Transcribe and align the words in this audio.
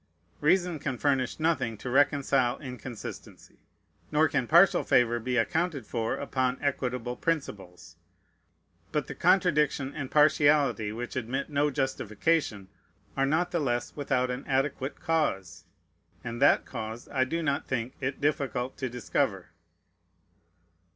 Reason 0.39 0.79
can 0.79 0.97
furnish 0.97 1.39
nothing 1.39 1.77
to 1.77 1.87
reconcile 1.87 2.57
inconsistency; 2.57 3.59
nor 4.11 4.27
can 4.27 4.47
partial 4.47 4.83
favor 4.83 5.19
be 5.19 5.37
accounted 5.37 5.85
for 5.85 6.15
upon 6.15 6.57
equitable 6.59 7.15
principles. 7.15 7.97
But 8.91 9.05
the 9.05 9.13
contradiction 9.13 9.93
and 9.93 10.09
partiality 10.09 10.91
which 10.91 11.15
admit 11.15 11.51
no 11.51 11.69
justification 11.69 12.67
are 13.15 13.27
not 13.27 13.51
the 13.51 13.59
less 13.59 13.95
without 13.95 14.31
an 14.31 14.43
adequate 14.47 14.99
cause; 14.99 15.65
and 16.23 16.41
that 16.41 16.65
cause 16.65 17.07
I 17.09 17.23
do 17.23 17.43
not 17.43 17.67
think 17.67 17.93
it 18.01 18.19
difficult 18.19 18.77
to 18.77 18.89
discover. 18.89 19.49